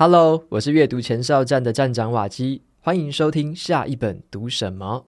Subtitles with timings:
[0.00, 5.04] Hello，我是阅读前哨站的站长瓦基，欢迎收听下一本读什么。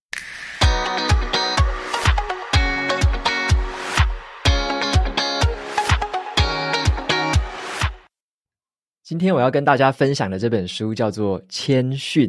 [9.05, 12.29] 今天我要跟大家分享的这本书叫做《谦逊》，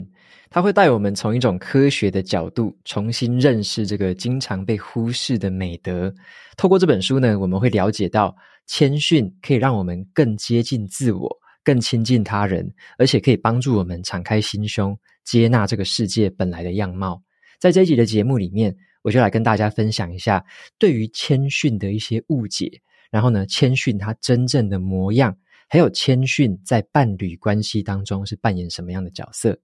[0.52, 6.14] 它会带我们从一种科学的角度重新认识这个经常被忽视的美德。
[6.56, 8.36] 透过这本书呢，我们会了解到
[8.68, 11.28] 谦逊可以让我们更接近自我，
[11.64, 17.22] 更亲近他人，而且可以帮助我们敞开心胸，接纳这个世界本来的样貌。
[17.60, 20.44] 在这一集的节目里面，我就来跟大家分享一下
[20.80, 22.72] 对于谦逊的一些误解，
[23.12, 25.38] 然后呢，谦逊它真正的模样。
[25.70, 29.58] 还有谦逊在伴侣关系当中是扮演什么样的角色？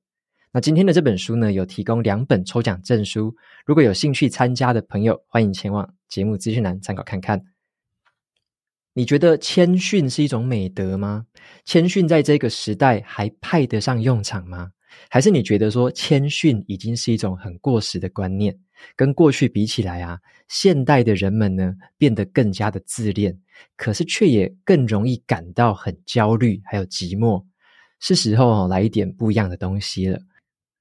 [0.54, 7.57] 那今天的这本书呢，有提供两本抽奖证书，如果有兴趣参加的朋友，欢迎前往节目资讯栏参考看看。
[8.98, 11.24] 你觉得谦逊是一种美德吗？
[11.66, 14.72] 谦逊在这个时代还派得上用场吗？
[15.08, 18.58] 还是你觉得说谦逊已经是一种很过时的观念？
[18.96, 23.38] 跟过去比起来啊，现代的人们呢，变得更加的自恋，
[23.76, 27.46] 可是却也更容易感到很焦虑，还有寂寞。
[28.00, 30.20] 是时候哦，来一点不一样的东西了。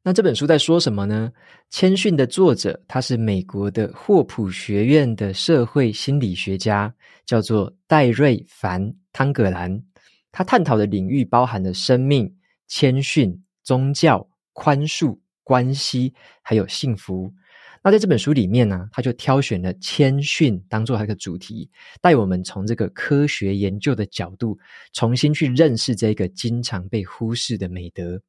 [0.06, 1.32] 那这本书在说什么呢？
[1.68, 8.80] 谦逊的作者，他是美国的霍普学院的社会心理学家，叫做戴瑞凡·
[9.12, 9.82] 汤格兰。
[10.30, 12.32] 他探讨的领域包含了生命、
[12.68, 17.34] 谦逊、宗教、宽恕、关系，还有幸福。
[17.82, 21.68] 那在这本书里面呢，他就挑选了谦逊当做他的主题，
[22.00, 24.56] 带我们从这个科学研究的角度，
[24.92, 28.22] 重新去认识这个经常被忽视的美德。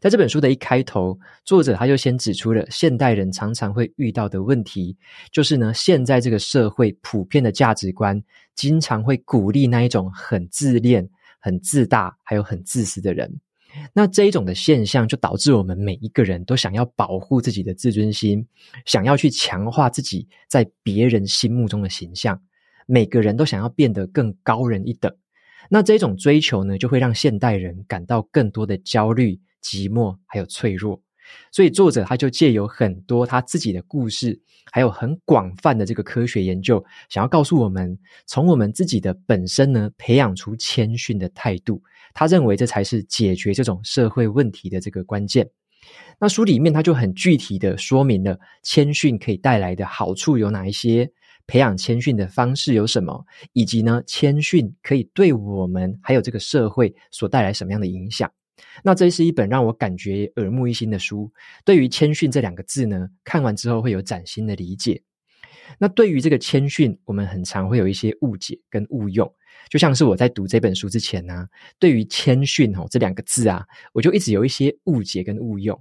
[0.00, 4.96] 在这本书的一开头，作者他就先指出了现代人常常会遇到的问题，
[5.32, 8.22] 就是呢，现在这个社会普遍的价值观，
[8.54, 11.08] 经常会鼓励那一种很自恋、
[11.40, 13.40] 很自大，还有很自私的人。
[13.92, 18.44] 那这一种的现象，就导致我们每一个人都想要保护自己的自尊心，
[18.86, 22.40] 想要去强化自己在别人心目中的形象。
[22.86, 25.14] 每个人都想要变得更高人一等。
[25.68, 31.00] 那这种追求呢，就会让现代人感到更多的焦虑、寂寞，还有脆弱。
[31.52, 34.40] 所以作者他就借由很多他自己的故事，
[34.72, 41.82] 还有很广泛的这个科学研究，想要告诉我们，从我们自己的本身呢，培养出谦逊的态度。
[42.14, 45.48] 他认为这才是解决这种社会问题的这个关键。
[46.18, 51.10] 那书里面他就很具体的说明了谦逊可以带来的好处有哪一些，
[51.46, 58.32] 培养谦逊的方式有什么，以及呢，谦逊可以对我们还有这个社会所带来什么样的影响。
[58.82, 61.30] 那这是一本让我感觉耳目一新的书。
[61.64, 65.02] 对于谦逊这两个字呢，看完之后会有崭新的理解。
[65.78, 69.30] 那对于这个谦逊，我们很常会有一些误解跟误用。
[69.68, 71.48] 就像是我在读这本书之前呢、啊，
[71.78, 75.78] 对于谦逊哦这两个字啊，我就一直有一些误解跟误用。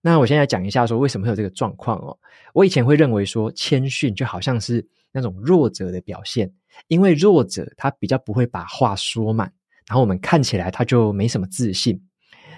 [0.00, 2.18] 那我现在讲一下说为什么会有这个状况哦。
[2.54, 6.50] 我以前会认为说谦逊就好像是那种弱者的表现，
[6.88, 9.52] 因为弱者他比较不会把话说满。
[9.92, 12.02] 然后我们看起来他就没什么自信。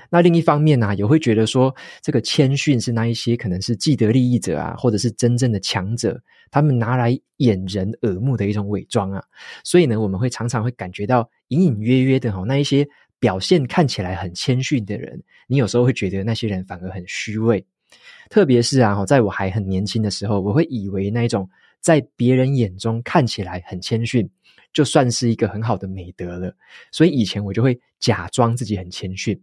[0.09, 6.17] 那另一方面呢、也会觉得说这个谦逊是那一些可能是既得利益者啊，或者是真正的强者，
[6.53, 9.21] 他们拿来掩人耳目的一种伪装啊。
[9.65, 12.87] 所以呢，我们会常常会感觉到隐隐约约的哈，那一些
[13.19, 17.67] 表现看起来很谦逊的人，你有时候会觉得那些人反而很虚伪。
[18.31, 21.50] 特别是啊，在我还很年轻的时候，我会以为那一种
[21.81, 24.31] 在别人眼中看起来很谦逊。
[24.75, 26.55] 就算是一个很好的美德了，
[26.93, 29.41] 所以以前我就会假装自己很谦逊。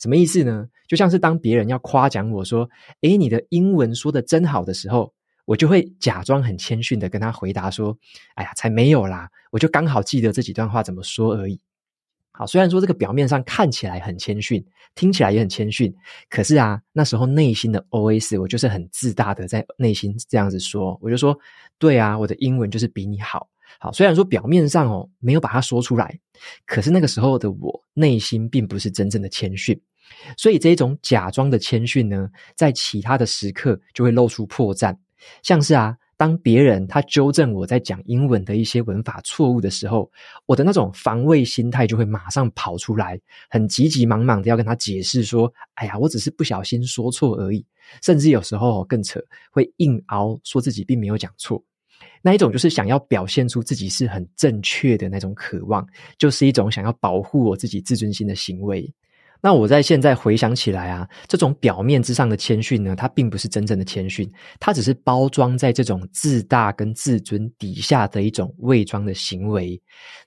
[0.00, 0.68] 什么意思呢？
[0.86, 2.68] 就像是当别人要夸奖我说
[3.00, 5.12] ：“诶，你的英文说得真好”的时候，
[5.46, 7.96] 我就会假装很谦逊的跟他回答说
[8.34, 11.58] ：“哎呀，才没有啦，我就刚好记得这几段话怎么说而已。”
[12.32, 14.62] 好，虽然说这个表面上看起来很谦逊，
[14.96, 15.94] 听起来也很谦逊，
[16.28, 21.38] 可是啊，那时候内心的 OS 我就是很自大的在内心这样子说，我就说
[21.78, 23.48] ：“对啊，我的英文就是比你好。”
[23.78, 26.18] 好，虽然说表面上哦没有把它说出来，
[26.66, 29.78] 可是那个时候的我内心并不是真正的谦逊，
[30.36, 34.96] 所以这种假装的谦逊呢，在其他的时刻就会露出破绽。
[35.42, 40.10] 像是啊，当别人他纠正我在讲英文的一些文法错误的时候，
[40.46, 43.18] 我的那种防卫心态就会马上跑出来，
[43.48, 47.64] 很急急忙忙的要跟他解释说：“哎呀，我只是不小心说错而已。”
[48.02, 51.62] 甚至有时候更扯，会硬熬说自己并没有讲错。
[52.26, 55.86] 那一种就是想要表现出自己是很正确的那种渴望，
[56.16, 58.90] 就是一种想要保护我自己自尊心的行为。
[59.42, 64.26] 那我在现在回想起来啊，这种表面之上的谦逊呢，它并不是真正的谦逊，
[64.58, 69.78] 它只是包装在这种自大跟自尊底下的一种伪装的行为。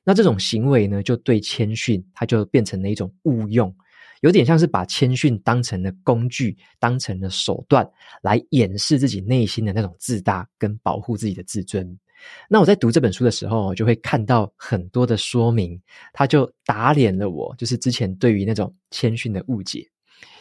[0.04, 3.76] 那这种行为呢，就对谦逊，它就变成了一种误用，
[4.22, 7.88] 有点像是把谦逊当成了工具，当成了手段，
[8.22, 11.98] 来掩饰自己内心的那种自大跟保护自己的自尊。
[12.50, 15.80] 那我在读这本书的时候，就会看到很多的说明，
[16.14, 19.88] 他就打脸了我，就是之前对于那种谦逊的误解。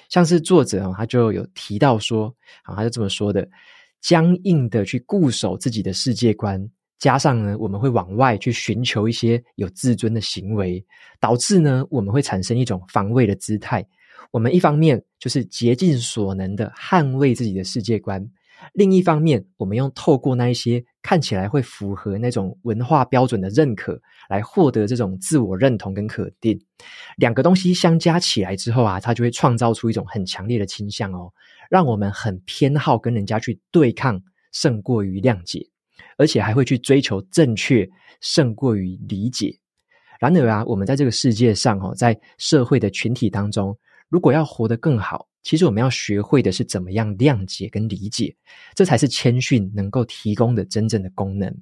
[0.08, 3.46] 像是作者他就有提到说，啊，他就这么说的：
[4.00, 6.66] 僵硬的去固守自己的世界观，
[6.98, 10.84] 加上呢，我们会往外去寻求一些有自尊的行为，
[11.20, 13.86] 导致呢，我们会产生一种防卫的姿态。
[14.30, 18.28] 我们一方面就是竭尽所能的捍卫自己的世界观。
[18.72, 24.00] 另一方面，我们用透过那一些看起来会符合那种文化标准的认可，
[24.30, 26.58] 来获得这种自我认同跟肯定。
[27.18, 31.30] 两个东西相加起来之后啊，它就会创造出一种很强烈的倾向哦，
[31.70, 34.20] 让我们很偏好跟人家去对抗，
[34.52, 35.68] 胜过于谅解，
[36.16, 37.88] 而且还会去追求正确，
[38.20, 39.56] 胜过于理解。
[40.18, 43.76] 然而啊，我们在这个世界上哦，在社会的群体当中，
[44.08, 48.34] 如果要活得更好，其实我们要学会的是怎么样谅解跟理解，
[48.74, 51.54] 这才是谦逊能够提供的真正的功能。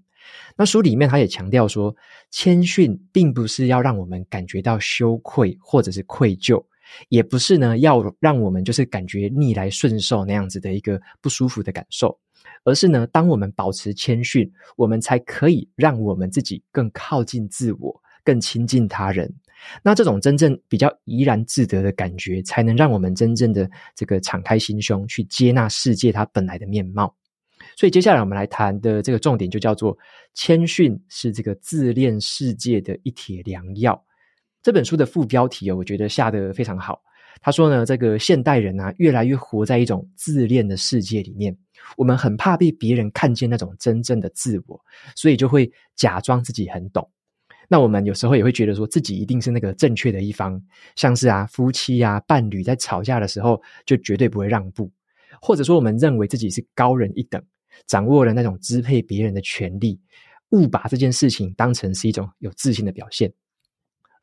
[0.56, 1.94] 那书里面他也强调说，
[2.30, 6.64] 谦逊并不是要让我们感觉到羞愧或者是愧疚，
[7.08, 12.16] 也不是呢要让我们就是感觉逆来顺受那样子的一个不舒服的感受，
[12.64, 19.32] 而是呢，当我们保持谦逊，我们才可以让我们自己更靠近自我，更亲近他人。
[19.82, 27.14] 那这种真正比较怡然自得的感觉，才能让我们真正的这个敞开心胸，去接纳世界它本来的面貌。
[27.76, 29.96] 所以接下来我们来谈的这个重点，就叫做
[30.34, 34.04] 谦逊是这个自恋世界的一帖良药。
[34.62, 37.02] 这本书的副标题哦，我觉得下得非常好。
[37.40, 41.56] 他说呢，这个现代人啊，越来越活在一种自恋的世界里面，
[41.96, 44.80] 我们很怕被别人看见那种真正的自我，
[45.14, 47.08] 所以就会假装自己很懂。
[47.68, 50.62] 那我们有时候也会觉得说自己一定是那个正确的一方，
[50.96, 54.90] 像是啊夫妻啊伴侣在吵架的时候就绝对不会让步，
[55.40, 57.42] 或者说我们认为自己是高人一等，
[57.86, 59.98] 掌握了那种支配别人的权利，
[60.50, 63.32] 误把这件事情当成是一种有自信的表现。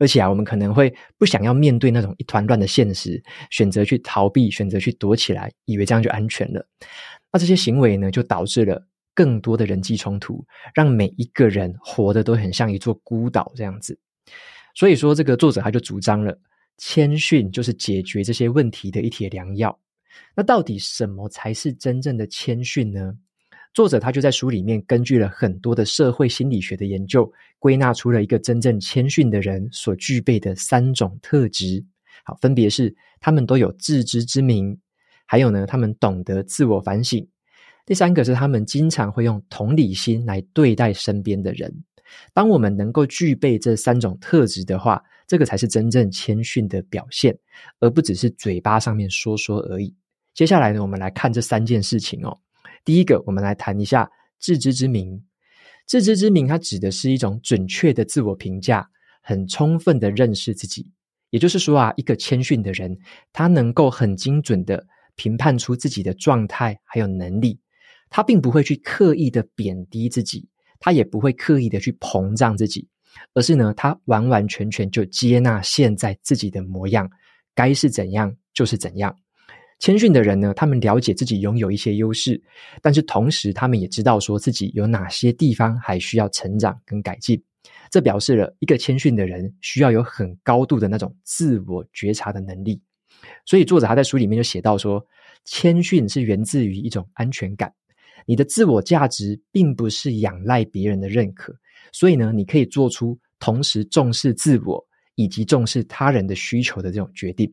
[0.02, 3.22] 而且啊，我们可能会不想要面对那种一团乱的现实，
[3.52, 6.68] 选择去逃避，选择去躲起来，以为这样就安全了。
[7.32, 8.88] 那这些行为呢，就导致了。
[9.14, 10.44] 更多的人际冲突，
[10.74, 14.00] 让每一个人活得都很像一座孤岛这样子。
[14.74, 16.40] 所以说，这个作者他就主张了，
[16.78, 19.78] 谦逊就是解决这些问题的一帖良药。
[20.34, 23.14] 那到底什么才是真正的谦逊呢？
[23.74, 31.82] 作者他就在书里面根据了很多的社会心理学的研究，归纳出了一个真正谦逊的人所具备的三种特质。
[32.26, 34.78] 好，分别是他们都有自知之明，
[35.26, 37.26] 还有呢，他们懂得自我反省。
[37.86, 41.74] 第三个是他们经常会用同理心来对待身边的人。
[42.34, 47.36] 当我们能够具备这三种特质的话，这个才是真正谦逊的表现，
[47.80, 49.96] 而不只是嘴巴上面说说而已。
[50.34, 52.38] 接下来呢，我们来看这三件事情哦。
[52.84, 54.10] 第一个，我们来谈一下
[54.40, 55.24] 自知之明。
[55.88, 58.88] 自知之明，它指的是一种准确的自我评价，
[59.22, 60.90] 很充分的认识自己。
[61.32, 62.98] 也就是说啊，一个谦逊的人，
[63.32, 64.86] 他能够很精准的
[65.16, 67.60] 评判出自己的状态还有能力。
[68.10, 70.48] 他并不会去刻意的贬低自己，
[70.80, 72.88] 他也不会刻意的去膨胀自己，
[73.34, 77.10] 而是呢，他完完全全就接纳现在自己的模样，
[77.56, 79.16] 该是怎样就是怎样。
[79.82, 82.40] 谦逊的人呢，他们了解自己拥有一些优势，
[82.84, 87.44] 但是同时他们也知道说自己有哪些地方还需要成长跟改进。
[87.90, 92.80] 这表示了一个谦逊的人需要有很高度的那种自我觉察的能力。
[93.44, 95.04] 所以作者他在书里面就写到说，
[95.46, 97.74] 谦逊是源自于一种安全感。
[98.28, 101.56] 你的自我价值并不是仰赖别人的认可，
[101.92, 107.52] 所以呢，你可以做出同时重视自我以及重视他人的需求的这种决定。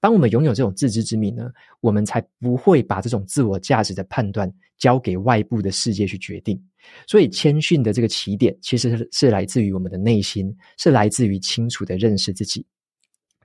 [0.00, 1.48] 当我们拥有这种自知之明呢，
[1.80, 6.60] 我们才不会把这种自我价值的判断交给外部的世界去决定。
[7.06, 12.66] 所以，谦逊的这个起点其实是来自于我们的内心，是来自于清楚的认识自己。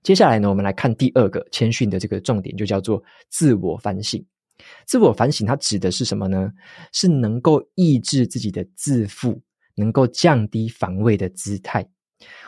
[0.02, 4.24] 接下来呢，我们来看第二个谦逊的这个重点，就叫做自我反省。
[4.88, 6.52] 自我反省它指的是什么呢？
[6.92, 9.40] 是能够抑制自己的自负，
[9.76, 11.88] 能够降低防卫的姿态。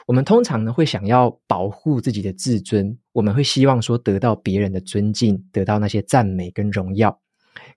[0.06, 7.20] 我们通常呢会想要保护自己的自尊，我们会希望说得到别人的尊敬，得到那些赞美跟荣耀。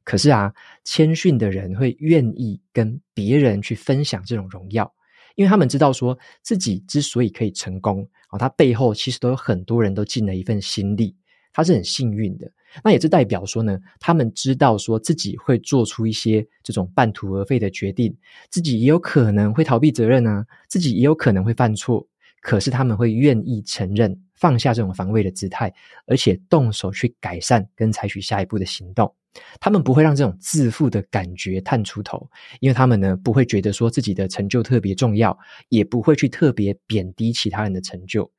[0.05, 0.53] 可是啊，
[0.85, 4.91] 谦逊的人会愿意跟别人去分享这种荣耀，
[5.35, 11.15] 因为他们知道说自己之所以可以成功啊，他背后其实都有很多人都尽了一份心力，
[11.53, 12.51] 他是很幸运的。
[12.83, 18.17] 那也是代表说呢，他们知道说自己会做出一些这种半途而废的决定，
[18.51, 22.07] 自己也有可能会逃避责任啊，自己也有可能会犯错。
[22.41, 25.73] 可是他们会愿意承认，放下这种防卫的姿态，
[26.07, 29.13] 而且动手去改善跟采取下一步的行动。
[29.59, 32.31] 他们不会让这种自负的感觉探出头，
[32.61, 35.37] 因为他们呢不会觉得说自己的成就特别重要，
[35.71, 38.31] 也不会去特别贬低其他人的成就。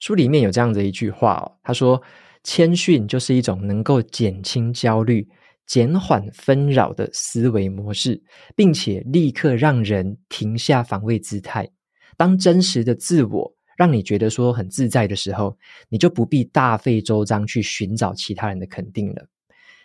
[0.00, 2.02] 书里面有这样的一句话哦，他说
[2.46, 5.28] ：“谦逊就是一种能够减轻焦虑、
[5.66, 8.22] 减缓纷扰的思维模式，
[8.54, 11.68] 并且立刻让人停下防卫姿态。
[12.16, 19.26] 当真实的自我让你觉得说很自在的时候，你就不必大费周章去寻找其他人的肯定了。”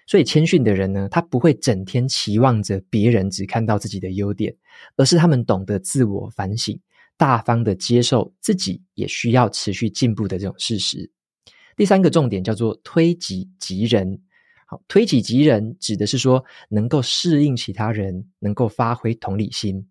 [0.05, 4.55] 所以谦逊的人呢，他不会整天期望着别人只看到自己的优点，
[4.97, 6.79] 而是他们懂得自我反省，
[7.17, 11.09] 大方的接受自己也需要持续进步的这种事实。
[11.75, 14.19] 第三个重点叫做推己及人。
[14.65, 19.85] 好，推己及人指的是说能够适应其他人，能够发挥同理心。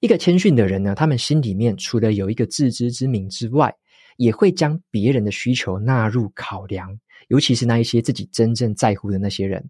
[0.00, 3.74] 一个谦逊的人呢，他们心里面除了有一个自知之明之外，
[4.18, 6.98] 也会将别人的需求纳入考量。
[7.28, 9.68] 尤其是那一些自己真正在乎的那些人，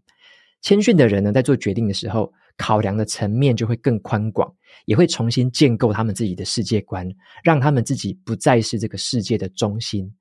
[0.62, 4.52] 谦逊的人呢，在做决定的时候，考量的层面就会更宽广，
[4.84, 7.08] 也会重新建构他们自己的世界观，
[7.42, 10.12] 让他们自己不再是这个世界的中心。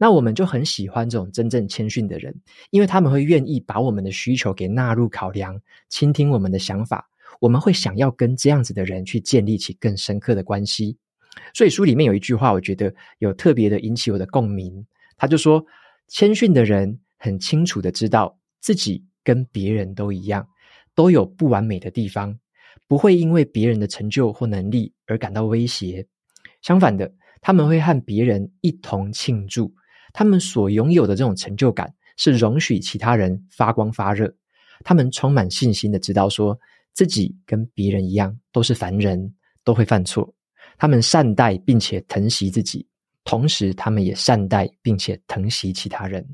[0.00, 2.34] 那我们就很喜欢这种真正谦逊的人，
[2.70, 7.06] 因为他们会愿意把我们的需求给纳入考量，倾听我们的想法，
[7.38, 10.96] 我们会想要跟这样子的人去建立起更深刻的关系。
[11.52, 14.86] 所以书里面有一句话，我觉得有特别的引起我的共鸣，
[15.18, 15.62] 他就说。
[16.12, 20.44] 谦逊的人很清楚的知道自己跟别人都一样，
[20.92, 22.36] 都有不完美的地方，
[22.88, 26.04] 不会因为别人的成就或能力而感到威胁。
[26.62, 29.72] 相反的，他们会和别人一同庆祝，
[30.12, 34.32] 他们所拥有的这种成就感是容许其他人发光发热。
[34.84, 36.58] 他们充满信心的知道说
[36.94, 40.32] 自己跟别人一样都是凡人，都会犯错。
[40.78, 42.86] 他们善待并且疼惜自己。
[43.24, 46.26] 同时，他们也善待并且疼惜其他人，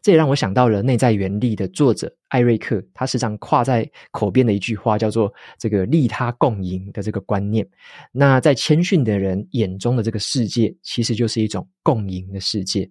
[0.00, 7.64] 这也让我想到了《内在原力》的作者艾瑞克，他时常挂在口边的一句话，叫做“这个利他共赢”的这个观念。
[8.10, 12.90] 那在谦逊的人眼中的这个世界，其实就是一种共赢的世界。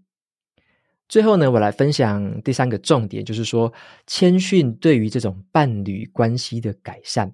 [1.11, 3.71] 最后呢，我来分享第三个重点，就是说
[4.07, 7.29] 谦逊对于这种伴侣关系的改善。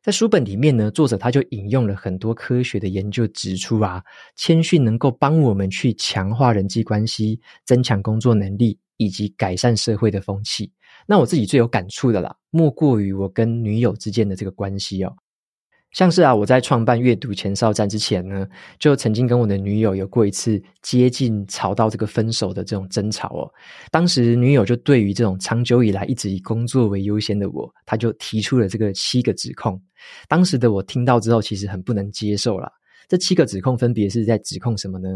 [0.00, 4.00] 在书本里面呢，作者他就引用了很多科学的研究，指出啊，
[4.36, 10.70] 谦逊能够帮我们去强化人际关系，增强工作能力，以及改善社会的风气。
[11.04, 15.12] 那我自己最有感触的啦，莫过于我跟女友之间的这个关系哦。
[15.92, 18.46] 像是啊，我在创办阅读前哨站之前呢，
[18.78, 23.50] 就曾经跟我的女友有过一次接近吵到这个分手的这种争吵哦。
[23.90, 29.80] 当时女友就对于这种长久以来一直以工作为优先的我，她就提出了这个七个指控。
[30.28, 32.70] 当时的我听到之后，其实很不能接受啦。
[33.08, 35.08] 这七个指控分别是在指控什么呢？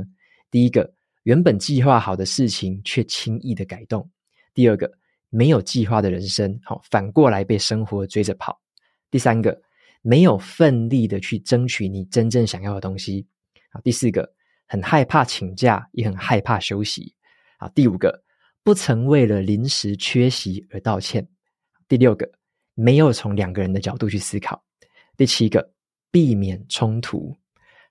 [0.51, 0.91] 第一个，
[1.25, 4.01] 原本计划好的事情却轻易的改动；
[4.55, 4.91] 第二个，
[5.29, 8.55] 没有计划的人生，好，反过来被生活追着跑；
[9.11, 9.61] 第三个。
[10.03, 13.27] 没有奋力的去争取你真正想要的东西。
[13.71, 14.33] 啊，第四个，
[14.67, 17.15] 很害怕请假，也很害怕休息。
[17.59, 18.23] 啊，第五个，
[18.63, 21.29] 不曾为了临时缺席而道歉。
[21.87, 22.31] 第六个，
[22.75, 24.65] 没有从两个人的角度去思考。
[25.17, 25.73] 第七个，
[26.11, 27.37] 避免冲突。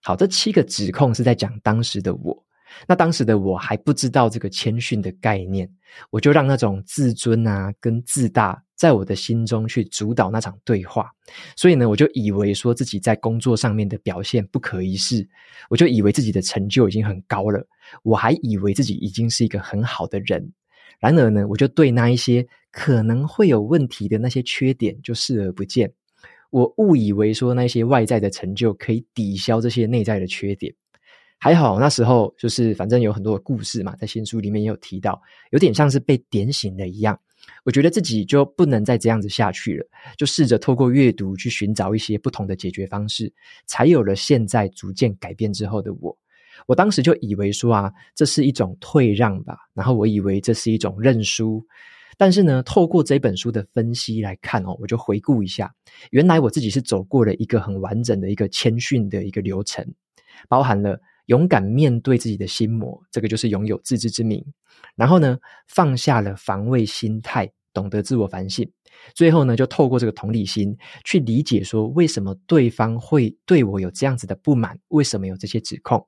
[0.02, 2.46] 好，这七个指控是在讲当时的我。
[2.88, 5.70] 那当时的我还不知道这个谦逊的概念，
[6.10, 11.12] 我就让那种自尊啊跟自大在我的心中去主导那场对话，
[11.56, 15.28] 所以呢，我就以为说自己在工作上面的表现不可一世，
[15.70, 17.66] 我就以为自己的成就已经很高了，
[18.04, 20.54] 我还以为自己已经是一个很好的人，
[21.00, 25.92] 然而呢，我就对那一些可能会有问题的那些缺点就视而不见，
[26.52, 30.74] 我误以为说那些外在的成就可以抵消这些内在的缺点。
[31.40, 37.20] 还好那时候就是反正有很多的故事嘛，在新书里面也有提到，有点像是被点醒了一样。
[37.64, 39.86] 我觉得自己就不能再这样子下去了，
[40.18, 43.32] 就试着透过阅读去寻找一些不同的解决方式，
[43.66, 46.16] 才有了现在逐渐改变之后的我。
[46.68, 51.66] 我当时就以为说啊，这是一种退让吧，然后我以为这是一种认输，
[52.18, 55.74] 但是呢，透过这本书的分析来看哦，我就回顾一下，
[56.12, 59.86] 原来我自己是走过了一个很完整的一个谦逊的一个流程，
[60.50, 64.44] 包含了勇敢面对自己的心魔，这个就是拥有自知之明。
[64.96, 68.68] 然后呢，放下了防卫心态，懂得自我反省。
[69.14, 76.04] 最后呢，就透过这个同理心去理解说，为什么对方会对我有这样子的不满，为什么有这些指控。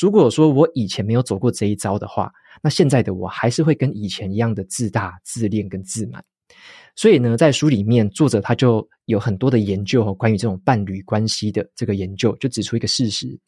[0.00, 6.24] 如果说我以前没有走过这一遭的话，那现在的我还是会跟以前一样的自大、自恋跟自满。
[6.96, 13.38] 所以呢，在书里面，作者他就有很多的研究和关于这种伴侣关系的这个研究，就指出一个事实：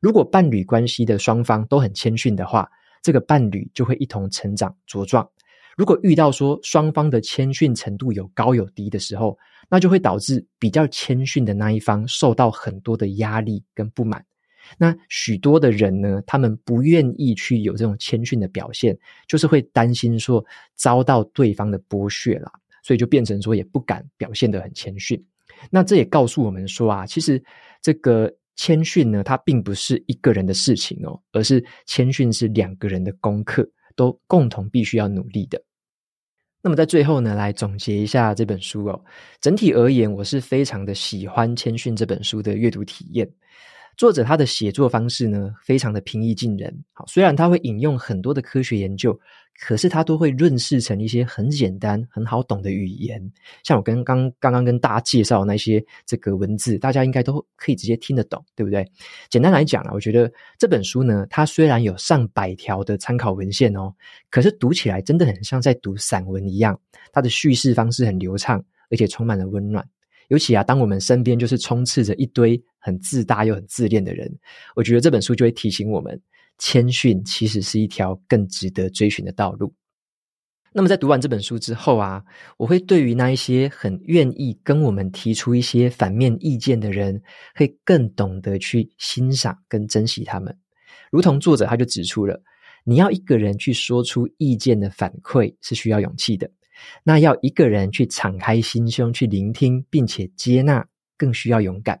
[0.00, 2.68] 如果伴侣关系的双方都很谦逊的话，
[3.02, 5.28] 这个伴侣就会一同成长茁壮。
[5.76, 9.38] 如果遇到说双方的谦逊程度有高有低的时候，
[9.70, 14.24] 那就会导致比较谦逊的那一方受到很多的压力跟不满。
[14.76, 22.52] 那许多的人呢，他们不愿意去有这种谦逊的表现，就是会担心说遭到对方的剥削啦，
[22.82, 25.24] 所以就变成说也不敢表现得很谦逊。
[25.70, 27.42] 那这也告诉我们说啊，其实
[27.80, 35.62] 这个谦逊呢，它并不是一个人的事情哦，而是谦逊是两个人的功课，都共同必须要努力的。
[36.60, 39.04] 那么在最后呢，来总结一下这本书哦。
[39.40, 43.30] 整体而言，我是非常的喜欢《谦逊》这本书的阅读体验。
[43.98, 46.72] 作者他的写作方式呢，非常的平易近人。
[46.92, 49.18] 好，虽然他会引用很多的科学研究，
[49.60, 53.20] 可是他都会润饰成一些很简单、很好懂的语言。
[53.64, 58.88] 像我跟刚刚刚跟大家介绍那些这个文字，大家应该都可以直接听得懂，对不对？
[59.30, 63.92] 简单来讲啊，我觉得这本书呢，它虽然有上百条的参考文献哦，
[64.30, 66.78] 可是读起来真的很像在读散文一样。
[67.12, 69.84] 它的叙事方式很流畅，而且充满了温暖。
[70.28, 74.30] 尤其啊，当我们身边就是充斥着一堆很自大又很自恋的人，
[74.76, 76.20] 我觉得这本书就会提醒我们，
[76.58, 79.74] 谦逊其实是一条更值得追寻的道路。
[80.70, 82.22] 那么在读完这本书之后啊，
[82.58, 87.20] 我会对于那一些很愿意跟我们提出一些反面意见的人，
[87.54, 90.56] 会更懂得去欣赏跟珍惜他们。
[91.10, 92.40] 如同作者他就指出了，
[92.84, 96.48] 你要一个人去说出意见的反馈是需要勇气的。
[97.02, 100.86] 那要一个人去敞开心胸去聆听，并且接纳，
[101.16, 102.00] 更需要勇敢。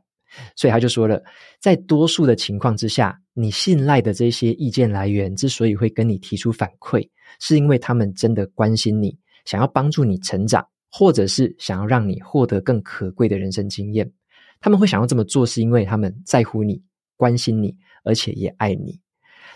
[0.54, 1.22] 所以他就说了，
[1.60, 7.08] 在多数的情况之下，你信赖的这些意见来源之所以会跟你提出反馈，
[7.40, 14.12] 是因为他们真的关心你，想要帮助你成长，或者是想要让你获得更可贵的人生经验。
[14.60, 16.82] 他们会想要这么做，是因为他们在乎你，
[17.16, 19.00] 关心你，而且也爱你。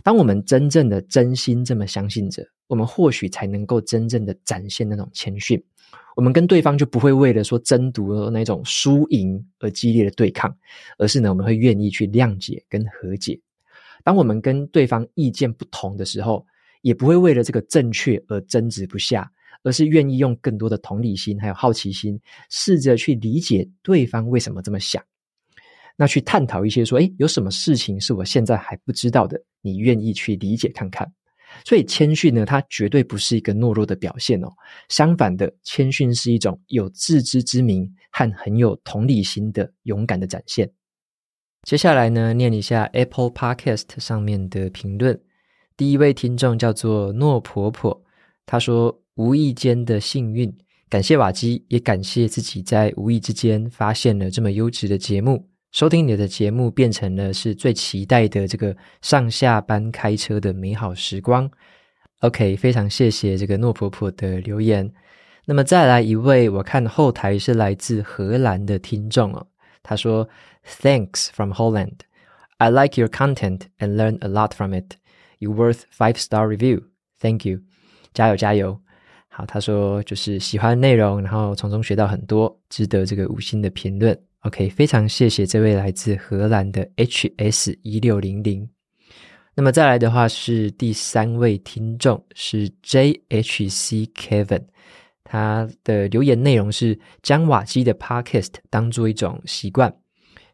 [0.02, 5.62] 当我们真正的真心这么相信着，我们或许才能够真正的展现那种谦逊。
[6.14, 10.54] 我们跟对方就不会为了说争夺那种输赢而激烈的对抗，
[10.98, 13.40] 而是呢，我们会愿意去谅解跟和解。
[14.04, 16.44] 当我们跟对方意见不同的时候，
[16.82, 19.30] 也不会为了这个正确而争执不下，
[19.62, 25.02] 而是愿意用更多的同理心还有好奇心，试着去理解对方为什么这么想。
[25.96, 29.40] 那去探讨一些说，诶，有什么事情是我现在还不知道的？
[29.62, 31.10] 你愿意去理解看看。
[31.66, 34.48] 所以谦逊呢，它绝对不是一个懦弱的表现哦。
[34.88, 40.70] 相反的，谦逊是一种有自知之明和很有同理心的勇敢的展现。
[41.64, 45.20] 接下来呢，念一下 Apple Podcast 上面的评论。
[45.76, 48.02] 第一位听众叫做诺婆婆，
[48.46, 50.50] 她说：“无意间的幸运，
[50.88, 61.50] 感谢瓦基，也感谢自己在无意之间发现了这么优质的节目。”收听你的节目变成了是最期待的这个上下班开车的美好时光。
[62.20, 64.92] OK，非常谢谢这个诺婆婆的留言。
[65.46, 69.46] 那么再来一位，我看后台是来自荷兰的听众哦。
[69.82, 70.28] 他说
[70.82, 72.00] ：“Thanks from Holland.
[72.58, 74.96] I like your content and learn a lot from it.
[75.38, 76.82] You worth five star review.
[77.18, 77.60] Thank you.
[78.12, 78.78] 加油加油。”
[79.30, 84.16] 好，他说就是喜欢内容，然后从中学到很多，值得这个五星的评论。
[84.42, 88.68] OK，非常谢谢这位来自荷兰的 HS 一六零零。
[89.54, 94.64] 那么再来的话是第三位听众是 JHC Kevin，
[95.22, 99.94] 他的留言内容是将瓦基的 Podcast 当做一种习惯，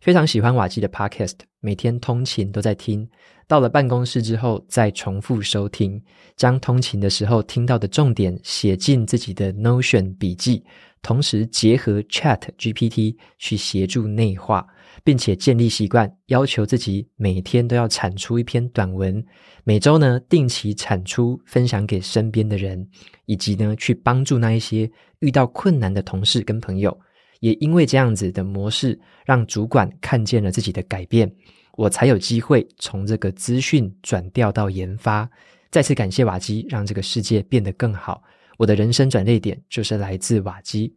[0.02, 3.08] 非常喜欢瓦基的 Podcast，每天通勤都在听，
[3.48, 6.00] 到了办公室之后再重复收听，
[6.36, 10.62] 将通勤的时候听到的重点写进自己的 Notion 笔记。
[11.00, 14.66] 同时结合 Chat GPT 去协助内化，
[15.04, 19.24] 并且建立习惯，要求自己每天都要产出一篇短文，
[19.62, 22.84] 每周呢定期产出，分享给身边的人，
[23.26, 26.94] 以及呢去帮助那一些遇到困难的同事跟朋友。
[27.40, 31.32] 也因为这样子的模式，让主管看见了自己的改变，
[31.78, 35.30] 我才有机会从这个资讯转调到研发。
[35.70, 38.20] 再次感谢瓦基，让这个世界变得更好。
[38.56, 40.92] 我的人生转捩点就是来自瓦基。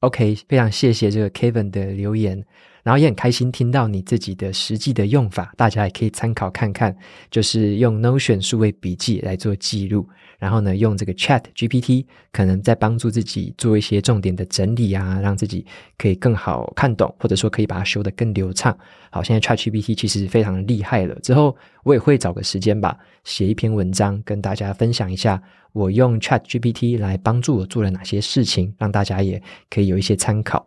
[0.00, 2.44] OK，非常谢谢这个 Kevin 的留言。
[2.86, 6.96] 然后也很开心听到你自己的实际的用法，大家也可以参考看看，
[7.28, 15.66] 就是用 Notion 数位笔记来做记录，然后呢，用这个 Chat GPT 可能在帮助自己做一些重点的整理啊，让自己
[15.98, 18.78] 可以更好看懂，或者说可以把它修得更流畅。
[19.10, 30.64] 好，现在 Chat GPT 其实非常的厉害了，之后我也会找个时间吧，写一篇文章跟大家分享一下，我用 Chat GPT 来帮助我做了哪些事情，让大家也可以有一些参考。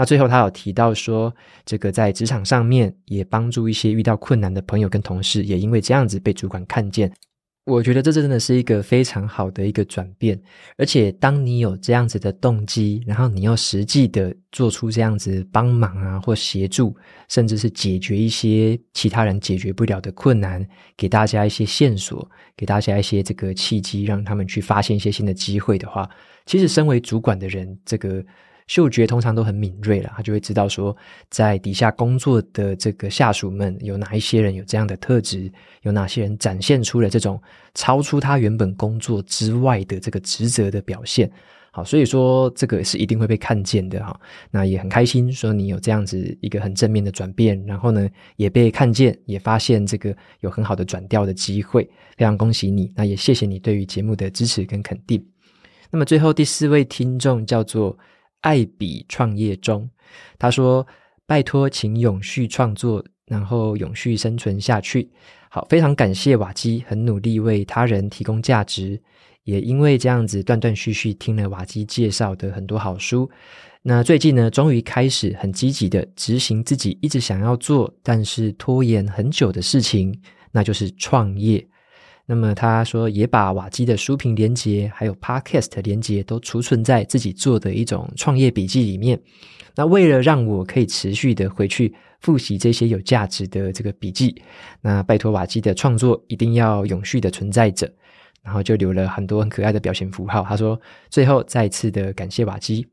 [0.00, 1.30] 那最后，他有提到说，
[1.66, 7.12] 这个在职场上面也帮助一些遇到困难的朋友跟同事，也因为这样子被主管看见。
[7.66, 10.40] 我觉得这真的是一个非常好的一个转变。
[10.78, 16.96] 而且，当你有这样子的动机，然后你又实际的做出这样子帮忙啊，或协助，
[17.28, 26.08] 甚至是解决一些其他人解决不了的困难，给大家一些线索，给大家一些这个契机，让他们去发现一些新的机会的话，
[26.46, 28.24] 其实身为主管的人，这个。
[28.70, 30.96] 嗅觉通常都很敏锐了，他就会知道说，
[31.28, 35.50] 在底下工作的这个下属们有哪一些人有这样的特质，
[35.82, 37.42] 有哪些人展现出了这种
[37.74, 41.28] 超出他原本工作之外的这个职责的表现。
[41.72, 44.16] 好，所以说这个是一定会被看见的哈。
[44.52, 51.82] 那也很开心说你有这样子一个很正面的转变，然后呢也被看见，也发现这个有很好的转调的机会，
[52.16, 52.92] 非常恭喜你。
[52.94, 55.20] 那也谢谢你对于节目的支持跟肯定。
[55.90, 57.98] 那么最后第四位听众叫做。
[58.40, 59.88] 艾比创业中，
[60.38, 60.86] 他说
[61.26, 65.10] ：“拜托，请永续创作，然后永续生存下去。”
[65.50, 69.00] 好，非常感谢瓦基，很努力为他人提供价值，
[69.44, 73.28] 也因为这样子断断续续听了瓦基介绍的很多好书。
[73.82, 80.16] 那最近呢，终于开始很积极的执行自己一直想要做，但是拖延很久的事情，
[80.52, 81.66] 那就是创业。
[82.30, 89.20] 那么他说，也把瓦基的书评连接，还有 Podcast 连接都储存在自己做的一种创业笔记里面。
[89.74, 94.40] 那为了让我可以持续的回去复习这些有价值的这个笔记，
[94.80, 97.92] 那拜托瓦基的创作一定要永续的存在着。
[98.44, 100.44] 然后就留了很多很可爱的表情符号。
[100.48, 102.86] 他说，最后再次的感谢瓦基。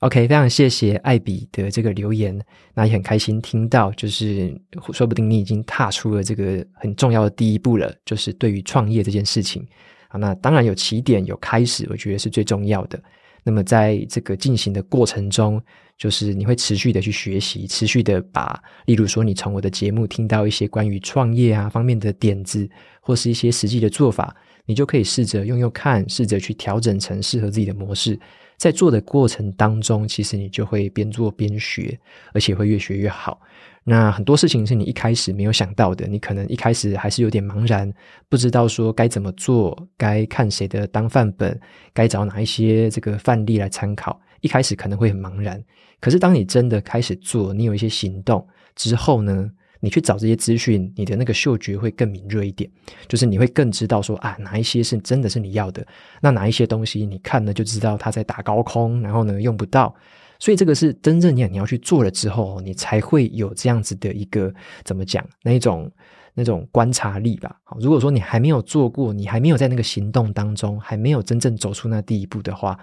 [0.00, 2.38] OK，非常谢谢艾比的这个留言，
[2.72, 4.58] 那也很开心听到，就是
[4.92, 9.62] 说不定你已经踏出了这个很重要的第一步了，就是对于创业这件事情。
[10.08, 12.98] 啊，那当然有起点有开始，我觉得是最重要的。
[13.44, 15.62] 那么在这个进行的过程中，
[15.98, 22.66] 就是你会持续的去学习，持续的把，例如说你从我的节目听到一些关于创业啊方面的点子，
[23.02, 24.34] 或是一些实际的做法，
[24.64, 28.18] 你就可以试着用用看，试着去调整成适合自己的模式。
[28.60, 31.98] 在做的过程当中，其实你就会边做边学，
[32.34, 33.40] 而且会越学越好。
[33.84, 37.90] 那很多事情是你一开始没有想到的，你可能一开始还是有点茫然，
[38.28, 41.58] 不知道说该怎么做，该看谁的当范本，
[41.94, 44.20] 该找哪一些这个范例来参考。
[44.42, 45.58] 一开始可能会很茫然，
[45.98, 48.46] 可是当你真的开始做，你有一些行动
[48.76, 52.70] 之后呢，你去找这些资讯，你的那个嗅觉会更敏锐一点，
[53.08, 55.86] 就是你会更知道说啊，哪一些是真的是你要的，
[56.20, 59.94] 那哪一些东西你看了就知道它在打高空，然后呢用不到，
[60.38, 64.52] 所以这个是真正你你要去做了之后，你才会有这样子的一个
[64.84, 65.90] 怎么讲那一种
[66.34, 67.56] 那种观察力吧。
[67.64, 72.78] 好，如果说你还没有做过，你还没有在那个行动当中，还没有真正走出那第一步的话。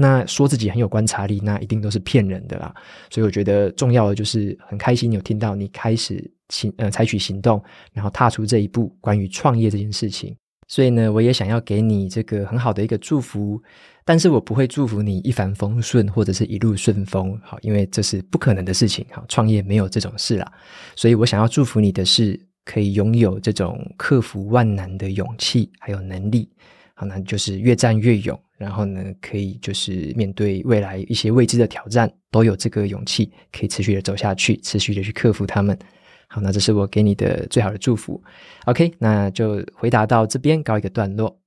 [0.00, 2.72] 那说自己很有观察力，那一定都是骗人的啦。
[3.10, 7.60] 所以我觉得重要的就是很开心，有听到你开始行呃采取行动，
[7.92, 10.36] 然后踏出这一步关于创业这件事情。
[10.68, 13.60] 所以呢，我也想要给你这个很好的一个祝福，
[14.04, 19.04] 但是我不会祝福你一帆风顺或者是一路顺风，好，因为这是不可能的事情。
[19.10, 20.52] 好，创业没有这种事啦。
[20.94, 26.48] 所以我想要祝福你的是，可以拥有这种克服万难的勇气还有能力。
[26.94, 28.38] 好，那就是越战越勇。
[28.58, 35.78] 然后呢，可以就是面对未来一些未知的挑战，都有这个勇气，可以持续的走下去，持续的去克服他们。
[36.26, 38.20] 好，那这是我给你的最好的祝福。
[38.66, 41.40] OK，那就回答到这边告一个段落。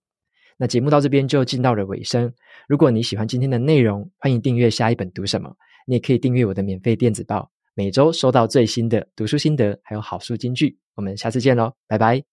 [0.58, 2.32] 那节目到这边就进到了尾声。
[2.68, 5.54] 如果你喜欢今天的内容，欢迎订阅下一本读什么。
[5.86, 10.78] 你也可以订阅我的免费电子报，每周收到最新的读书心得，还有好书金句。
[10.96, 12.31] 我们下次见喽，拜拜。